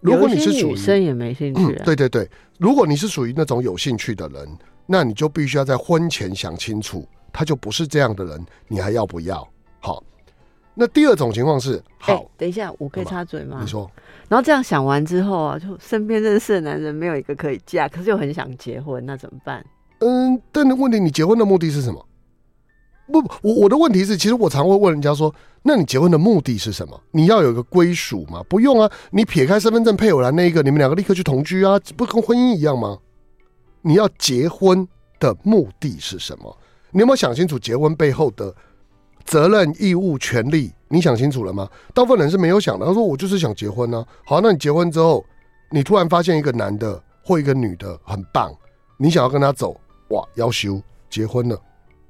[0.00, 1.74] 如果你是属于女生也没兴趣。
[1.84, 4.48] 对对对，如果你是属于那种有兴趣的人，
[4.86, 9.46] 那你就必须要在婚前想清楚，他就不是这样的人，你还要不要？
[10.78, 13.58] 好，那第二种情况是，好，等一下，我可以插嘴吗？
[13.60, 13.90] 你说。
[14.28, 19.64] 然后这样想完之后啊，就身边认识的男人没有一个可以嫁，可是又很想结婚，那怎么办？
[20.00, 22.06] 嗯，但是问题，你结婚的目的是什么？
[23.10, 27.00] 不，我我的问题是，其实我常会问人家说，那你结婚的目的是什么？
[27.10, 28.42] 你要有一个归属吗？
[28.48, 32.98] 不用啊，你撇开身份证配偶栏那一个，你们两个立刻去同居啊，不跟婚姻一样吗？
[33.80, 34.86] 你要结婚
[35.18, 36.54] 的目的是什么？
[36.90, 38.54] 你有没有想清楚结婚背后的
[39.28, 40.72] 责任、义务、权利？
[40.88, 41.68] 你想清楚了吗？
[41.92, 42.86] 大部分人是没有想的。
[42.86, 45.22] 他说：“我就是想结婚呢。”好，那你结婚之后，
[45.70, 48.50] 你突然发现一个男的或一个女的很棒，
[48.96, 51.60] 你想要跟他走，哇，要修结婚了，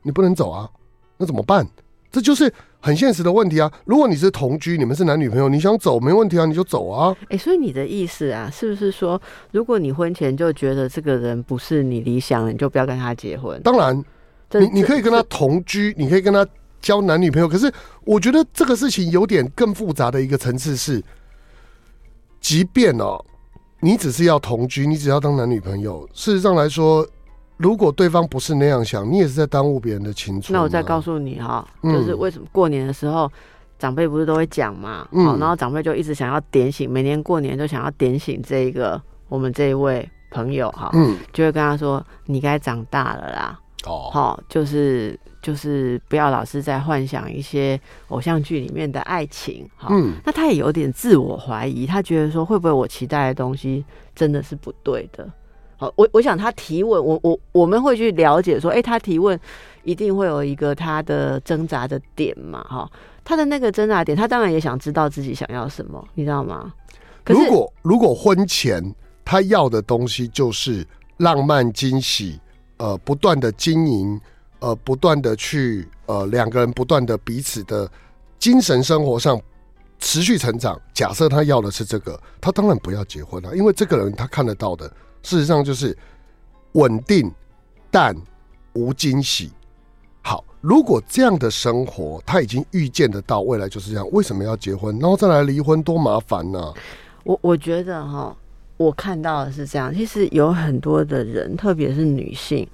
[0.01, 0.71] 你不能走啊，
[1.17, 1.67] 那怎么办？
[2.13, 3.71] 这就是很现实的问题啊。
[3.85, 7.17] 如果你是同居，你们是男女朋友，你想走没问题啊，你就走啊。
[7.31, 13.61] 哎，所以你的意思啊，是不是说，如果你婚前就觉得这个人不是你理想，你就不要跟他结婚？
[13.63, 14.05] 当然，
[14.53, 16.47] 你你可以跟他同居，你可以跟他。
[16.81, 17.73] 交男女朋友，可是
[18.05, 21.03] 我觉得这个事情有点更复杂的一个层次是，
[22.41, 23.23] 即便哦，
[23.81, 27.07] 你只是要同居，你只要当男女朋友，事实上来说，
[27.57, 30.57] 如果对方不是那样想，你也是在耽误别人的青春。
[30.57, 33.31] 那我再告诉你哈，就是为什么过年的时候
[33.79, 45.19] 长辈不是都会讲嘛，嗯，然后长辈就一直想要点醒，每年过年都想要点醒这一个我们这一位朋友哈，嗯，就会跟他说，你该长大了啦，哦，好，就是。
[45.49, 49.89] 就是不要老是在幻想一些偶像剧里面的爱情，哈，
[50.23, 53.83] 那他也有点自我怀疑，他觉得说会不会我期待的东西
[54.15, 55.27] 真的是不对的？
[55.79, 59.41] 好，我我想他提问，我我我们会去了解说，哎，他提问
[59.85, 62.87] 一定会有一个他的挣扎的点嘛，哈，
[63.25, 66.71] 他的那个挣扎点，他当然也想知道自己想要什么，你知道吗？
[67.25, 72.39] 如果如果婚前他要的东西就是浪漫惊喜，
[72.77, 74.21] 呃，不断的经营。
[74.61, 77.89] 呃，不断的去呃，两个人不断的彼此的
[78.39, 79.41] 精神生活上
[79.99, 80.81] 持续成长。
[80.93, 84.89] 假设他要的是这个，他当然不要结婚了，因为这个人他看得到的，
[85.23, 85.97] 事实上就是
[86.73, 87.31] 稳定
[87.91, 88.17] 但
[88.73, 89.51] 无惊喜。
[90.23, 94.99] 好，如果这样的生活他已经预见得到未来就是这样，为什么要结婚？
[94.99, 96.75] 然后再来离婚，多麻烦呢？
[97.25, 98.37] 我我觉得哈，
[98.77, 102.69] 我看到的是这样，其实有很多的人，特别是女性。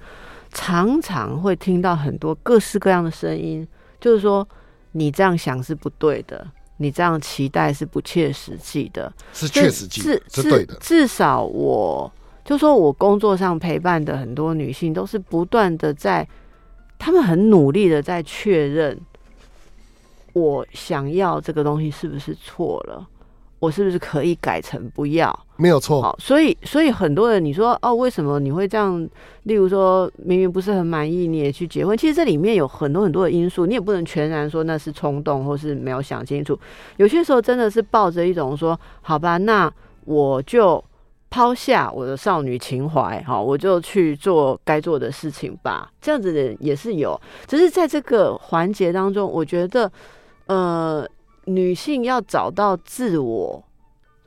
[0.55, 3.67] 常常会听到很多各式各样的声音，
[3.99, 4.47] 就是说
[4.93, 10.75] 你这样想是不对的，你这样期待是不切实际的，是确实际是是对的。
[10.79, 12.09] 至少我
[12.45, 16.25] 就说我工作上陪伴的很多女性，都是不断的在，
[16.97, 18.97] 她们很努力的在确认，
[20.31, 23.05] 我想要这个东西是不是错了。
[23.65, 25.37] 我是不是可以改成不要？
[25.55, 26.01] 没有错。
[26.01, 29.09] 好，所以所以很多人你说哦，为什么你会这样？
[29.43, 31.97] 例如说明明不是很满意，你也去结婚？
[31.97, 36.57] 其实这里面有很多很多的因素，你也不能全然说那是冲动或是没有想清楚。
[36.97, 39.71] 有些时候真的是抱着一种说，好吧，那
[40.05, 40.83] 我就
[41.31, 45.89] 抛下我的少女情怀，好，我就去做该做的事情吧。
[45.99, 49.91] 这样子的也是有，只是在这个环节当中，我觉得
[50.45, 51.07] 呃。
[51.45, 53.63] 女性要找到自我，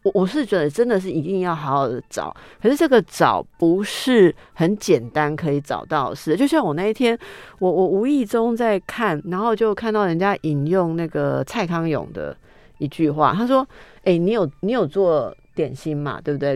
[0.04, 2.34] 我我是觉得真的是一定要好好的找。
[2.62, 6.36] 可是这个找不是很简单可以找到事。
[6.36, 7.18] 就像我那一天，
[7.58, 12.36] 我我无意中在看，然后就看到人家引用那个蔡康永的
[12.78, 13.66] 一句话，他说
[14.04, 16.20] ：“哎，你有你有做点心嘛？
[16.22, 16.54] 对不对，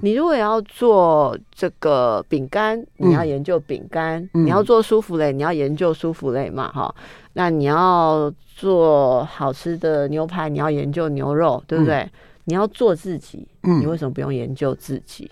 [0.00, 6.94] 你如果要做这个饼干，你要研究饼干；你要做舒芙蕾，你要研究舒芙蕾嘛，哈。”
[7.36, 12.08] 那你要做好吃的牛排，你要研究牛肉，对不对？
[12.44, 15.30] 你要做自己，你为什么不用研究自己？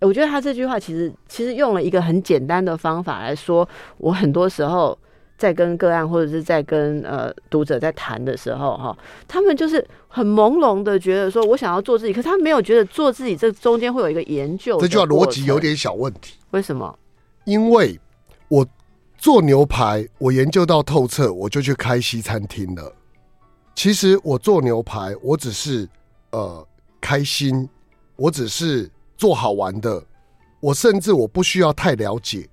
[0.00, 3.68] 我觉得他这句话其实其实用了一个很简单的方法来说。
[3.98, 4.98] 我很多时候
[5.42, 14.80] 在跟个案或者是在跟呃读者在谈的时候，哈，他们就是很朦胧的觉得说我想要做自己，可是他没有觉得做自己这中间会有一个研究。
[14.80, 16.36] 这句话逻辑有点小问题。
[16.52, 16.96] 为什么？
[17.44, 17.98] 因为
[18.48, 18.64] 我。
[19.22, 22.92] 做牛排，我研究到透彻，我就去开西餐厅了。
[23.72, 25.88] 其实我做牛排，我只是
[26.32, 26.66] 呃
[27.00, 27.68] 开心，
[28.16, 30.02] 我只是做好玩的。
[30.58, 32.48] 我甚至我不需要太了解，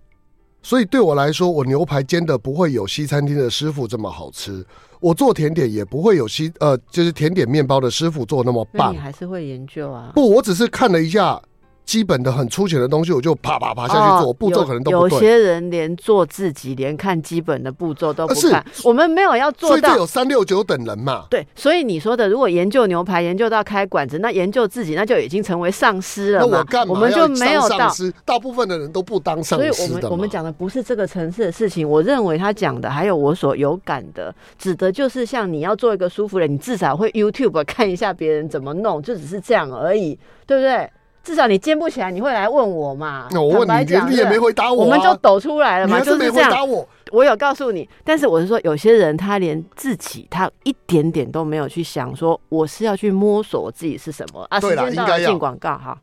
[0.62, 4.66] 所以对我来说，我牛排煎的不会有西餐厅的师傅这么好吃。
[5.00, 8.94] 我做甜点也不会有西呃，就是甜点面包的师傅做那么棒。
[8.94, 10.12] 你还是会研究啊？
[10.14, 11.42] 不，我只是看了一下。
[11.90, 15.16] 基本的很粗浅的东西，我就啪啪啪下去做，步骤可能都不对。
[15.16, 18.64] 有些人连做自己，连看基本的步骤都不看。
[18.84, 21.26] 我们没有要做到，所以有三六九等人嘛。
[21.32, 26.94] 对，所以你说的，如果研究牛排研究到开馆子，那研究自己那就已经成为上师了那我干嘛。
[26.94, 27.92] 我们就没有到，
[28.24, 31.90] 大部分的人都不当上师所以我们我们讲的不是这个层次的事情。
[31.90, 40.16] 我认为他讲的，还有我所有感的，指的就是像你要做一个舒服人，你至少会 YouTube 看一下别人怎么弄，就只是这样而已，
[40.46, 40.88] 对不对？
[41.30, 43.28] 至少你肩不起来，你会来问我嘛？
[43.30, 46.68] 那我问你，你也没回答我，我们就抖出来了嘛，就是这样。
[47.12, 54.60] 我有告诉你，但是我是说，有些人他连自己他一点点都没有去想，说我是要去摸索我自己是什么啊？
[54.60, 55.96] 时间到了，进广告哈。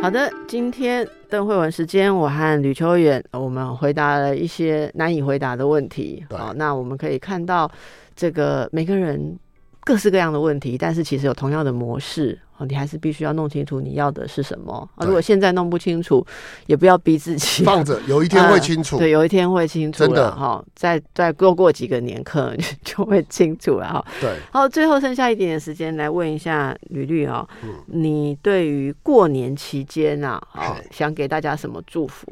[0.00, 6.24] 好的，今天邓慧文时间，我和吕秋远，我们回答了一些难以回答的问题。
[6.30, 7.70] 好，那我们可以看到
[8.16, 9.38] 这个每个人。
[9.84, 15.04] 各式各样的问题，但是其实有同样的模式哦，你还是必须要弄清楚你要的是什么啊。
[15.04, 16.26] 如果现在弄不清楚，
[16.66, 18.96] 也不要逼自己，放着，有一天会清楚。
[18.98, 20.64] 对，有一天会清楚，真的哈。
[20.74, 24.04] 再再过过几个年，可 能就会清楚了哈。
[24.20, 24.34] 对。
[24.50, 27.46] 好，最后剩下一点点时间来问一下吕律啊，
[27.86, 32.26] 你对于过年期间啊，啊，想给大家什么祝福？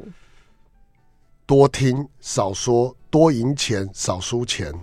[1.45, 4.73] 多听少说，多赢钱少输钱。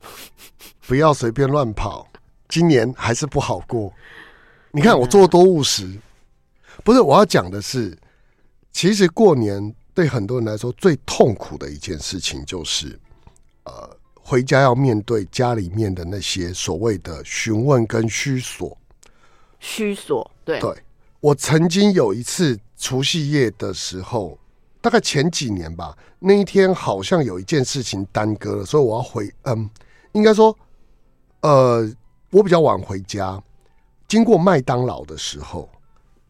[0.90, 2.04] 不要随便乱跑，
[2.48, 3.92] 今年还是不好过。
[4.72, 5.88] 你看我做多务实，
[6.82, 7.96] 不是我要讲的是，
[8.72, 12.98] 其实过年对很多人来说最痛苦的一件事情就是，
[13.62, 18.76] 呃，回家要面对家里面的那些所谓的询问跟虚索。
[19.60, 20.58] 虚索，对。
[20.58, 20.76] 对
[21.20, 24.36] 我曾经有一次除夕夜的时候，
[24.80, 29.70] 大概前几年吧，那一天好像有一件事情耽搁了，所以我要回，嗯，
[30.14, 30.52] 应该说。
[31.42, 31.90] 呃，
[32.30, 33.42] 我比较晚回家，
[34.06, 35.68] 经过麦当劳的时候，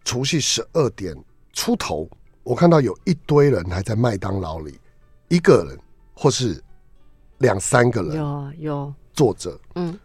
[0.05, 1.17] 除夕十二点
[1.53, 2.09] 出头，
[2.45, 4.79] 我看到有一堆人还在麦当劳里，
[5.29, 5.79] 一个人
[6.15, 6.63] 或是
[7.39, 9.59] 两三个人，有有坐着。
[9.75, 9.99] 嗯，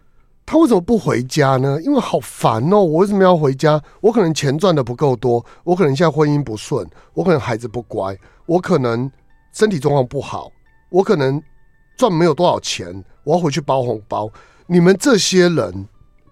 [0.43, 1.80] 他为什么不回家呢？
[1.84, 2.78] 因为好烦哦！
[2.82, 3.80] 我为什么要回家？
[4.01, 9.12] 我可能钱赚的不够多，我可能现在婚姻不顺，我可能孩子不乖，我可能
[9.51, 10.51] 身体状况不好，
[10.89, 11.41] 我可能
[11.95, 14.28] 赚没有多少钱，我要回去包红包。
[14.68, 15.88] 你们这些人，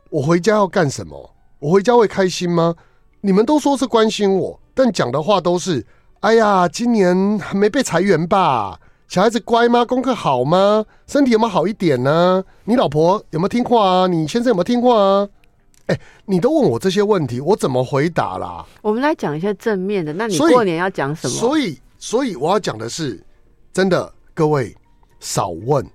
[0.10, 1.36] 我回家要干什么？
[1.60, 2.76] 我回家会开心吗？
[3.22, 5.86] 你们都说是关心我，但讲的话都是：
[6.22, 8.80] 哎呀，今年还没被裁员吧？
[9.08, 9.86] 小孩子乖吗？
[9.86, 10.84] 功课好吗？
[11.06, 12.44] 身体有没有好一点呢？
[12.64, 14.08] 你老婆有没有听话啊？
[14.08, 15.30] 你先生有没有听话啊？
[15.86, 18.66] 哎，你都问我这些问题，我怎么回答啦？
[18.82, 20.12] 我们来讲一些正面的。
[20.14, 21.34] 那你过年要讲什么？
[21.36, 23.24] 所以，所以我要讲的是，
[23.72, 24.76] 真的，各位
[25.20, 25.86] 少问，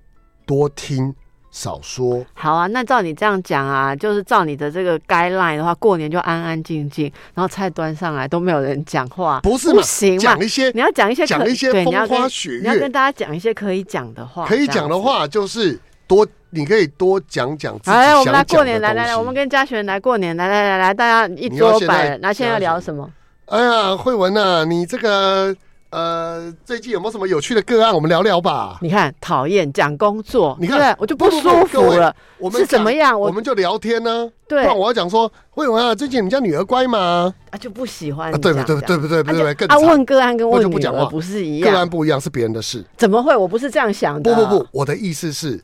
[0.45, 1.13] 多听。
[1.59, 10.21] 少说好啊，那照你这样讲啊，就是照你的这个 guideline 的话，过年就安安静静，然后菜端上来都没有人讲话，不是不行嘛？
[10.21, 14.45] 讲一些，你要讲一些，讲一些风花雪月，你要跟大家讲一些可以讲的话。
[14.45, 23.11] 可以讲的话就是多，你可以多讲讲自己来，我们来过年，来来来，我们跟嘉璇来过年，来来来来，大家一桌摆，那现在要聊什么？
[23.47, 25.53] 哎呀，慧文啊，你这个。
[25.91, 27.93] 呃，最近有没有什么有趣的个案？
[27.93, 28.77] 我们聊聊吧。
[28.79, 32.15] 你看，讨厌讲工作，你看我就不舒服了。
[32.37, 33.19] 我们是怎么样？
[33.19, 34.29] 我们就聊天呢。
[34.47, 37.33] 对，我要讲说，慧文啊，最近你家女儿乖吗？
[37.49, 38.31] 啊，就不喜欢。
[38.39, 38.81] 对不对？
[38.81, 39.23] 对不对？
[39.23, 39.53] 对不对？
[39.55, 42.85] 更啊，问个案跟问女儿不是一样，个案不一样是别人的事。
[42.95, 43.35] 怎么会？
[43.35, 44.35] 我不是这样想的。
[44.35, 45.59] 不不不，我的意思是。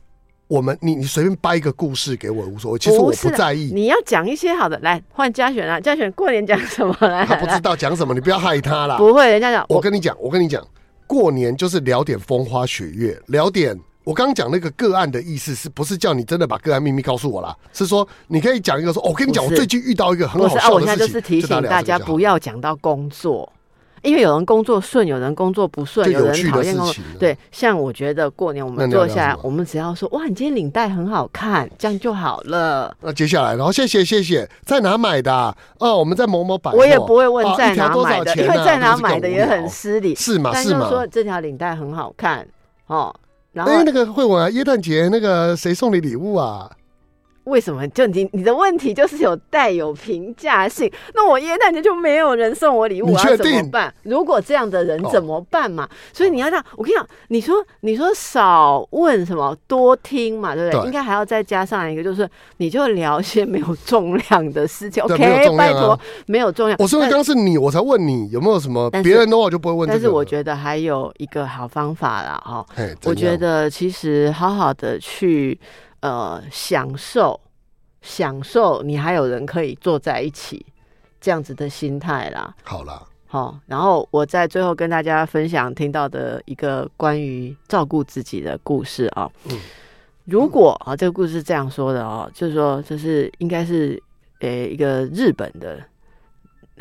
[0.48, 3.72] 我们，你你随便掰一个故事给我无所谓，其实我不在意。
[3.74, 7.24] 你要讲一些好的，来换嘉璇啊，嘉璇过年讲什么来？
[7.26, 8.96] 他不知道讲什么，你不要害他啦。
[8.96, 9.66] 不会，人家讲。
[9.68, 10.64] 我跟你讲，我跟你讲，
[11.06, 13.76] 过年就是聊点风花雪月，聊点。
[14.04, 17.52] 我刚刚讲那个个案的意思，是不是叫你真的把个案秘密告诉我啦？
[17.72, 20.74] 是说你可以讲一个说，我跟你讲，我最近遇到一个很好笑的事情。
[20.74, 23.52] 我现在就是提醒大家不要讲到工作。
[24.02, 26.94] 因为有人工作顺，有人工作不顺，有人讨厌工作。
[27.18, 32.94] 对，像我觉得过年我们坐下来，我们只要说哇，你今天领带很好看，这样就好了。
[33.00, 35.56] 那接下来，然后谢谢谢谢，在哪买的？
[35.78, 40.14] 哦，我们在某某百货我也不会问在哪买的，因为在哪买的也很失礼。
[40.14, 40.54] 是吗？
[40.54, 40.88] 是吗？
[40.88, 42.46] 说这条领带很好看
[42.86, 43.14] 哦。
[43.52, 46.70] 然后那个会问啊，耶诞节那个谁送你礼物啊？
[47.46, 47.86] 为什么？
[47.88, 50.90] 就你你的问题就是有带有评价性。
[51.14, 53.92] 那我耶诞节就没有人送我礼物，我要怎么办？
[54.02, 55.88] 如果这样的人怎么办嘛？
[56.12, 60.86] 所以你要这样，我跟你讲，你说你说少问什么，多听嘛，对不对？
[60.86, 65.02] 应该还要再加上一个，就是你就聊些没有重量的事情。
[65.04, 66.76] OK，拜托，没有重量。
[66.80, 69.88] 我说的刚刚是你，我才问你有没有什么别人的话，我就不会问。
[69.88, 72.66] 但是我觉得还有一个好方法啦，哈，
[73.04, 75.58] 我觉得其实好好的去。
[76.00, 77.40] 呃，享受，
[78.02, 80.64] 享受，你还有人可以坐在一起，
[81.20, 82.54] 这样子的心态啦。
[82.62, 89.28] 好啦，好，然后我在最后跟大家分享听到的一个关于照顾自己的故事啊。
[89.50, 89.58] 嗯，
[90.24, 94.00] 如果啊，这个故事是这样说的哦，就是说这是应该是
[94.40, 95.82] 呃一个日本的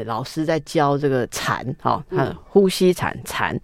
[0.03, 3.59] 老师在教这个禅，哈，他呼吸禅禅。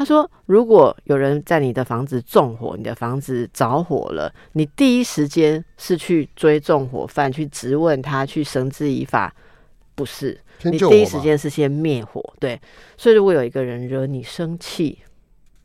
[0.00, 9.30] 他说：“如果有人在你的房子纵火，你的房子着火了，你第一时间是去追纵火犯，去质问他，去绳之以法，
[9.94, 10.40] 不是？
[10.62, 12.24] 你第一时间是先灭火。
[12.38, 12.58] 对，
[12.96, 15.00] 所以如果有一个人惹你生气，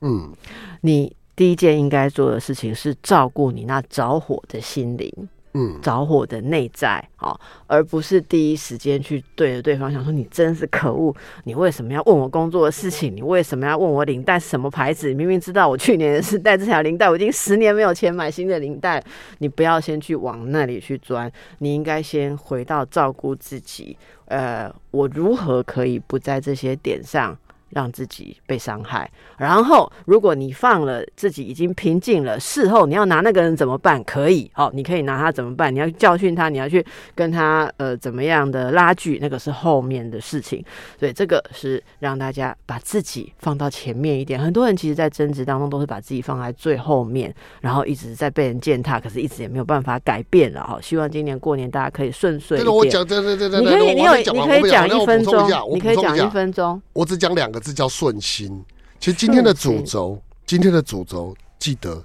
[0.01, 0.33] 嗯，
[0.81, 7.33] 你第一件应该做的事情是照顾你那着火的心灵。”嗯，着火的内在啊，
[7.65, 13.15] 而不是第一时间去对着对方想说你真是可恶，你为什么要问我工作的事情？
[13.15, 15.13] 你为什么要问我领带什么牌子？
[15.13, 19.01] 明明知道我去年是带这条领带，我已经十年没有钱买新的领带。
[19.37, 23.97] 你不要先去往那里去钻，你应该先回到照顾自己。
[24.25, 27.37] 呃，我如何可以不在这些点上？
[27.75, 34.01] 让自己被伤害，然后如果你放了自己已经平静了，事后你要拿那个人怎么办？
[34.05, 35.75] 可以，哦，你可以拿他怎么办？
[35.75, 40.63] 你要教训他，你要去跟他呃怎么样的拉锯，那个是后面的事情。
[40.97, 44.39] 所以这个是让大家把自己放到前面一点。
[44.39, 50.63] 很多人其实，在争执当中都是把自己放在最后面，然后一直在被人践踏，可是一直也没有办法改变了。
[50.63, 52.73] 哈，希望今年过年大家可以顺遂一点。
[52.73, 57.64] 我讲，对对对对，你可以，你有，你可以讲一分钟，你可以讲一分钟，我只讲两个。
[57.65, 58.63] 这叫顺心。
[58.99, 62.03] 其实今天的主轴，今天的主轴，记得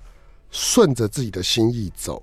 [0.50, 2.22] 顺着自己的心意走。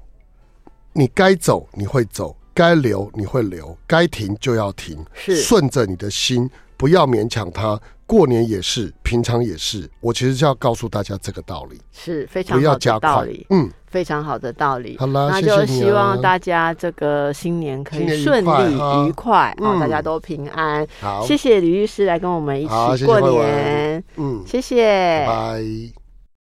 [0.94, 5.06] 你该走你会走，该留你会留，该停就要停。
[5.14, 7.80] 是顺着你的心，不要勉强他。
[8.08, 9.88] 过年也是，平常也是。
[10.00, 13.46] 我其实就要告诉大家这个道理，是非常好的道理。
[13.50, 14.98] 嗯，非常好的道理。
[14.98, 20.88] 好啦，那就希望大家这个新年可以顺利愉快，啊，大家都平安。
[21.02, 24.02] 好，谢谢李律师来跟我们一起过年。
[24.16, 26.07] 嗯，谢谢，拜。